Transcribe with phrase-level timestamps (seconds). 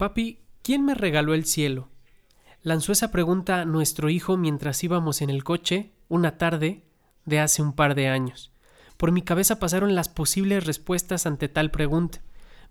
[0.00, 1.90] Papi, ¿quién me regaló el cielo?
[2.62, 6.84] Lanzó esa pregunta nuestro hijo mientras íbamos en el coche una tarde
[7.26, 8.50] de hace un par de años.
[8.96, 12.22] Por mi cabeza pasaron las posibles respuestas ante tal pregunta.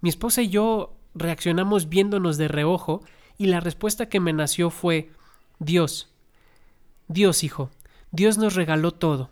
[0.00, 3.02] Mi esposa y yo reaccionamos viéndonos de reojo
[3.36, 5.10] y la respuesta que me nació fue
[5.58, 6.08] Dios.
[7.08, 7.68] Dios, hijo,
[8.10, 9.28] Dios nos regaló todo.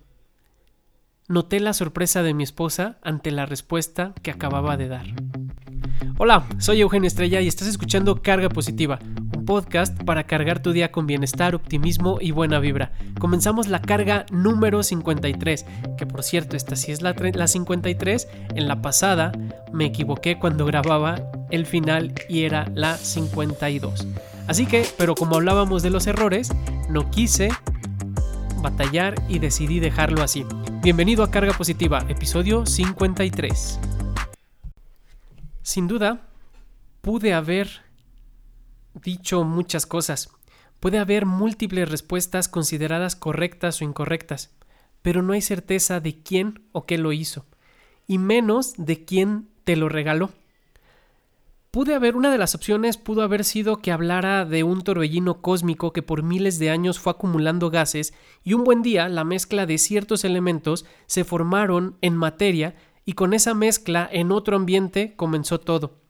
[1.28, 5.06] Noté la sorpresa de mi esposa ante la respuesta que acababa de dar.
[6.18, 8.98] Hola, soy Eugenio Estrella y estás escuchando Carga Positiva,
[9.36, 12.90] un podcast para cargar tu día con bienestar, optimismo y buena vibra.
[13.20, 15.66] Comenzamos la carga número 53,
[15.98, 18.28] que por cierto, esta sí es la, la 53.
[18.54, 19.30] En la pasada
[19.74, 24.06] me equivoqué cuando grababa el final y era la 52.
[24.46, 26.50] Así que, pero como hablábamos de los errores,
[26.88, 27.50] no quise
[28.62, 30.46] batallar y decidí dejarlo así.
[30.80, 33.80] Bienvenido a Carga Positiva, episodio 53.
[35.66, 36.28] Sin duda,
[37.00, 37.82] pude haber
[38.94, 40.30] dicho muchas cosas.
[40.78, 44.54] Puede haber múltiples respuestas consideradas correctas o incorrectas,
[45.02, 47.46] pero no hay certeza de quién o qué lo hizo,
[48.06, 50.30] y menos de quién te lo regaló
[51.76, 55.92] pude haber, una de las opciones pudo haber sido que hablara de un torbellino cósmico
[55.92, 59.76] que por miles de años fue acumulando gases y un buen día la mezcla de
[59.76, 62.76] ciertos elementos se formaron en materia
[63.06, 66.02] y con esa mezcla en otro ambiente comenzó todo,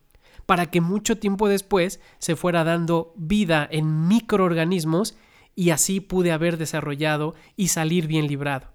[0.46, 5.16] para que mucho tiempo después se fuera dando vida en microorganismos
[5.54, 8.72] y así pude haber desarrollado y salir bien librado.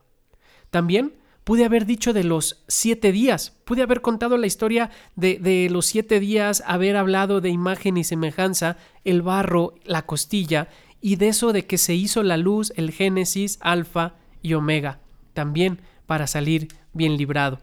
[0.70, 5.70] También pude haber dicho de los siete días, pude haber contado la historia de, de,
[5.72, 10.70] los siete días, haber hablado de imagen y semejanza, el barro, la costilla,
[11.02, 14.14] y de eso de que se hizo la luz, el Génesis, Alfa
[14.44, 15.00] y Omega,
[15.34, 17.60] también para salir bien librado.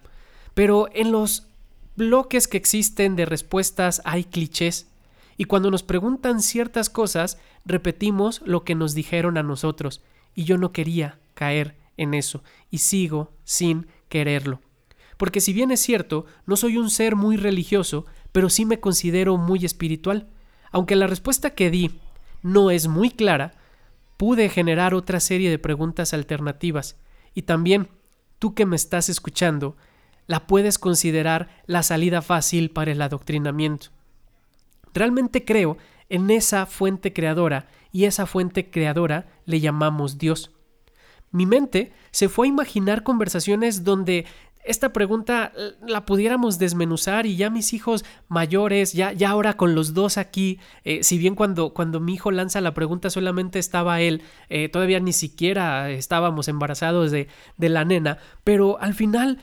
[0.58, 1.46] Pero en los
[1.94, 4.88] bloques que existen de respuestas hay clichés,
[5.36, 10.02] y cuando nos preguntan ciertas cosas, repetimos lo que nos dijeron a nosotros,
[10.34, 14.60] y yo no quería caer en eso y sigo sin quererlo.
[15.16, 19.36] Porque si bien es cierto, no soy un ser muy religioso, pero sí me considero
[19.36, 20.26] muy espiritual.
[20.72, 22.00] Aunque la respuesta que di
[22.42, 23.54] no es muy clara,
[24.16, 26.96] pude generar otra serie de preguntas alternativas.
[27.32, 27.90] Y también,
[28.40, 29.76] tú que me estás escuchando,
[30.28, 33.88] la puedes considerar la salida fácil para el adoctrinamiento.
[34.94, 35.78] Realmente creo
[36.08, 40.52] en esa fuente creadora y esa fuente creadora le llamamos Dios.
[41.30, 44.26] Mi mente se fue a imaginar conversaciones donde
[44.64, 49.74] esta pregunta eh, la pudiéramos desmenuzar y ya mis hijos mayores, ya, ya ahora con
[49.74, 54.00] los dos aquí, eh, si bien cuando, cuando mi hijo lanza la pregunta solamente estaba
[54.02, 59.40] él, eh, todavía ni siquiera estábamos embarazados de, de la nena, pero al final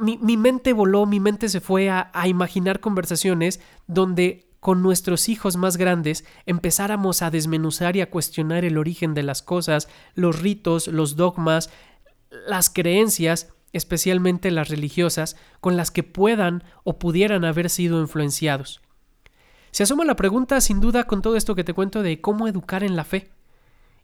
[0.00, 5.28] mi, mi, mente voló, mi mente se fue a, a imaginar conversaciones donde con nuestros
[5.28, 10.40] hijos más grandes empezáramos a desmenuzar y a cuestionar el origen de las cosas, los
[10.40, 11.70] ritos, los dogmas,
[12.46, 18.80] las creencias, especialmente las religiosas, con las que puedan o pudieran haber sido influenciados.
[19.72, 22.84] Se asoma la pregunta, sin duda, con todo esto que te cuento de cómo educar
[22.84, 23.30] en la fe.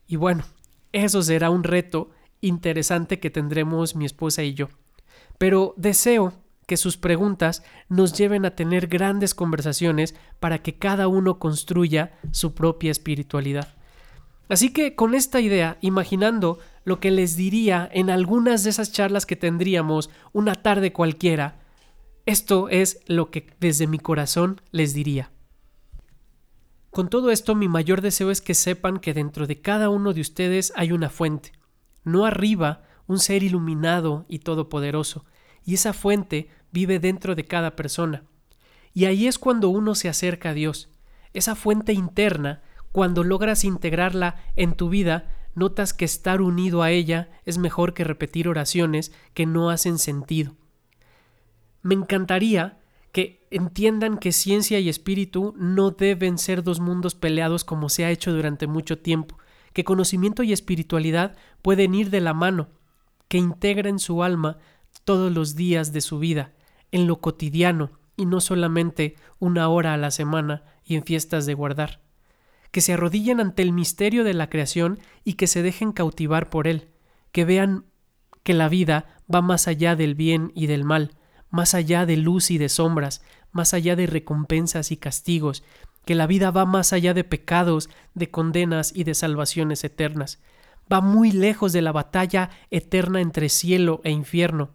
[0.07, 0.45] Y bueno,
[0.93, 2.11] eso será un reto
[2.41, 4.71] interesante que tendremos mi esposa y yo.
[5.39, 6.35] Pero deseo
[6.67, 12.55] que sus preguntas nos lleven a tener grandes conversaciones para que cada uno construya su
[12.55, 13.75] propia espiritualidad.
[14.51, 19.27] Así que con esta idea, imaginando lo que les diría en algunas de esas charlas
[19.27, 21.61] que tendríamos una tarde cualquiera,
[22.27, 25.31] esto es lo que desde mi corazón les diría.
[26.91, 30.21] Con todo esto, mi mayor deseo es que sepan que dentro de cada uno de
[30.21, 31.53] ustedes hay una fuente,
[32.05, 35.25] no arriba un ser iluminado y todopoderoso,
[35.65, 38.23] y esa fuente vive dentro de cada persona.
[38.95, 40.91] Y ahí es cuando uno se acerca a Dios.
[41.33, 47.31] Esa fuente interna, cuando logras integrarla en tu vida, notas que estar unido a ella
[47.45, 50.55] es mejor que repetir oraciones que no hacen sentido.
[51.83, 52.79] Me encantaría
[53.13, 58.11] que entiendan que ciencia y espíritu no deben ser dos mundos peleados como se ha
[58.11, 59.39] hecho durante mucho tiempo,
[59.73, 62.69] que conocimiento y espiritualidad pueden ir de la mano,
[63.29, 64.59] que integren su alma
[65.05, 66.53] todos los días de su vida,
[66.93, 71.55] en lo cotidiano y no solamente una hora a la semana y en fiestas de
[71.55, 72.01] guardar.
[72.73, 76.67] Que se arrodillen ante el misterio de la creación y que se dejen cautivar por
[76.67, 76.89] él,
[77.33, 77.85] que vean
[78.43, 81.13] que la vida va más allá del bien y del mal,
[81.51, 83.23] más allá de luz y de sombras,
[83.53, 85.63] más allá de recompensas y castigos,
[86.05, 90.41] que la vida va más allá de pecados, de condenas y de salvaciones eternas,
[90.93, 94.71] va muy lejos de la batalla eterna entre cielo e infierno,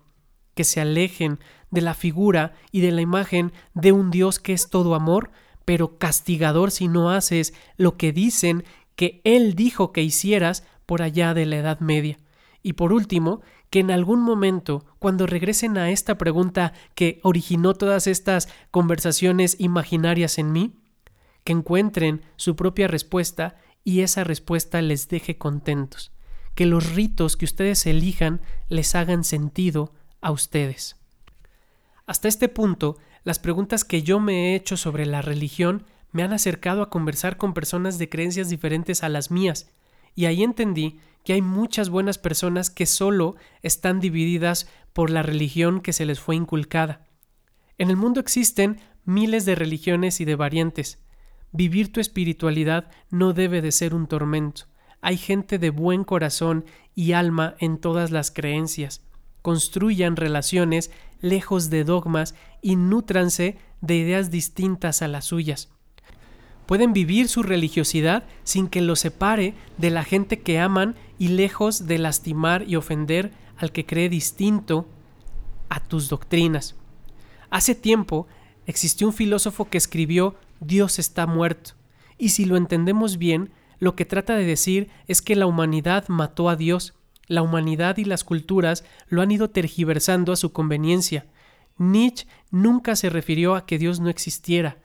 [0.55, 1.39] que se alejen
[1.71, 5.31] de la figura y de la imagen de un Dios que es todo amor
[5.65, 8.63] pero castigador si no haces lo que dicen
[8.95, 12.17] que Él dijo que hicieras por allá de la Edad Media.
[12.61, 18.07] Y por último, que en algún momento, cuando regresen a esta pregunta que originó todas
[18.07, 20.75] estas conversaciones imaginarias en mí,
[21.43, 26.11] que encuentren su propia respuesta y esa respuesta les deje contentos,
[26.55, 30.97] que los ritos que ustedes elijan les hagan sentido a ustedes.
[32.05, 36.33] Hasta este punto, las preguntas que yo me he hecho sobre la religión me han
[36.33, 39.71] acercado a conversar con personas de creencias diferentes a las mías,
[40.15, 45.81] y ahí entendí que hay muchas buenas personas que solo están divididas por la religión
[45.81, 47.07] que se les fue inculcada.
[47.77, 51.02] En el mundo existen miles de religiones y de variantes.
[51.53, 54.63] Vivir tu espiritualidad no debe de ser un tormento.
[55.01, 56.65] Hay gente de buen corazón
[56.95, 59.03] y alma en todas las creencias.
[59.43, 60.89] Construyan relaciones
[61.21, 65.69] lejos de dogmas y nútranse de ideas distintas a las suyas.
[66.65, 71.85] Pueden vivir su religiosidad sin que los separe de la gente que aman y lejos
[71.85, 74.87] de lastimar y ofender al que cree distinto
[75.69, 76.75] a tus doctrinas.
[77.51, 78.27] Hace tiempo
[78.65, 80.35] existió un filósofo que escribió
[80.65, 81.73] Dios está muerto,
[82.17, 86.49] y si lo entendemos bien, lo que trata de decir es que la humanidad mató
[86.49, 86.93] a Dios,
[87.27, 91.25] la humanidad y las culturas lo han ido tergiversando a su conveniencia.
[91.77, 94.77] Nietzsche nunca se refirió a que Dios no existiera,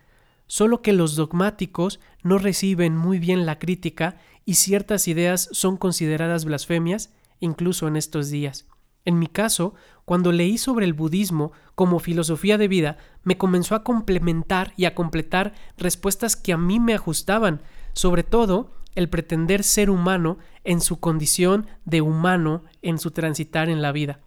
[0.46, 6.44] solo que los dogmáticos no reciben muy bien la crítica y ciertas ideas son consideradas
[6.44, 8.66] blasfemias, incluso en estos días.
[9.08, 9.74] En mi caso,
[10.04, 14.94] cuando leí sobre el budismo como filosofía de vida, me comenzó a complementar y a
[14.94, 17.62] completar respuestas que a mí me ajustaban,
[17.94, 23.80] sobre todo el pretender ser humano en su condición de humano en su transitar en
[23.80, 24.20] la vida.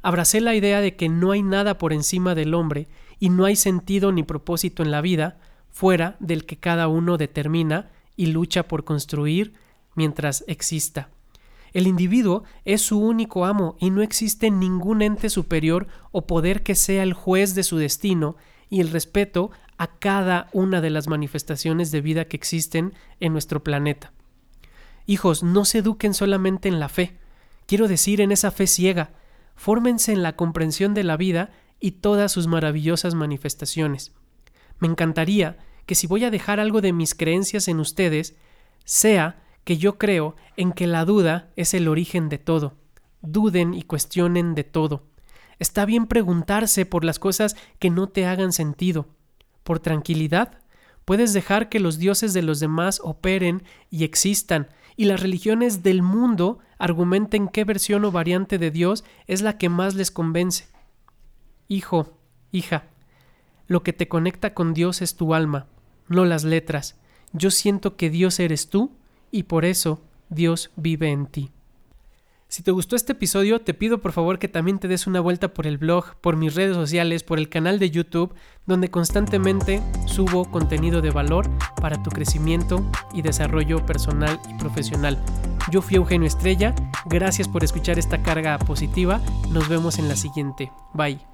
[0.00, 2.86] Abracé la idea de que no hay nada por encima del hombre
[3.18, 5.40] y no hay sentido ni propósito en la vida
[5.72, 9.54] fuera del que cada uno determina y lucha por construir
[9.96, 11.08] mientras exista.
[11.74, 16.76] El individuo es su único amo y no existe ningún ente superior o poder que
[16.76, 18.36] sea el juez de su destino
[18.70, 23.64] y el respeto a cada una de las manifestaciones de vida que existen en nuestro
[23.64, 24.12] planeta.
[25.06, 27.18] Hijos, no se eduquen solamente en la fe,
[27.66, 29.10] quiero decir en esa fe ciega,
[29.56, 31.50] fórmense en la comprensión de la vida
[31.80, 34.12] y todas sus maravillosas manifestaciones.
[34.78, 38.36] Me encantaría que si voy a dejar algo de mis creencias en ustedes,
[38.84, 42.74] sea que yo creo en que la duda es el origen de todo.
[43.22, 45.02] Duden y cuestionen de todo.
[45.58, 49.08] Está bien preguntarse por las cosas que no te hagan sentido.
[49.62, 50.58] Por tranquilidad,
[51.04, 56.02] puedes dejar que los dioses de los demás operen y existan, y las religiones del
[56.02, 60.66] mundo argumenten qué versión o variante de Dios es la que más les convence.
[61.66, 62.18] Hijo,
[62.52, 62.84] hija,
[63.66, 65.66] lo que te conecta con Dios es tu alma,
[66.08, 66.96] no las letras.
[67.32, 68.92] Yo siento que Dios eres tú
[69.34, 71.50] y por eso Dios vive en ti.
[72.46, 75.52] Si te gustó este episodio, te pido por favor que también te des una vuelta
[75.52, 78.32] por el blog, por mis redes sociales, por el canal de YouTube,
[78.64, 81.50] donde constantemente subo contenido de valor
[81.80, 85.18] para tu crecimiento y desarrollo personal y profesional.
[85.72, 86.72] Yo fui Eugenio Estrella,
[87.06, 89.20] gracias por escuchar esta carga positiva,
[89.50, 91.33] nos vemos en la siguiente, bye.